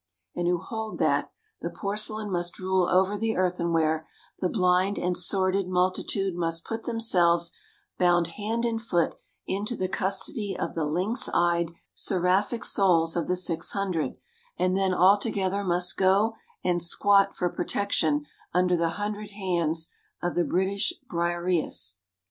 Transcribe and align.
and 0.35 0.47
who 0.47 0.57
hold 0.57 0.97
that 0.97 1.29
"the 1.61 1.69
porcelain 1.69 2.31
must 2.31 2.57
rule 2.57 2.89
over 2.89 3.15
the 3.15 3.37
earthenware, 3.37 4.07
the 4.39 4.49
blind 4.49 4.97
and 4.97 5.15
sordid 5.15 5.67
multitude 5.67 6.33
must 6.33 6.65
put 6.65 6.85
themselves, 6.85 7.51
bound 7.99 8.25
hand 8.29 8.65
and 8.65 8.81
foot, 8.81 9.13
into 9.45 9.75
the 9.75 9.87
custody 9.87 10.57
of 10.57 10.73
the 10.73 10.85
lynx 10.85 11.29
eyed, 11.35 11.69
seraphic 11.93 12.65
souls 12.65 13.15
of 13.15 13.27
the 13.27 13.35
six 13.35 13.73
hundred, 13.73 14.15
and 14.57 14.75
then 14.75 14.91
all 14.91 15.19
together 15.19 15.63
must 15.63 15.95
go 15.97 16.33
and 16.63 16.81
squat 16.81 17.35
for 17.35 17.47
protection 17.47 18.25
under 18.55 18.75
the 18.75 18.89
hundred 18.97 19.29
hands 19.29 19.89
of 20.19 20.33
the 20.33 20.43
British 20.43 20.93
Briareus." 21.07 21.97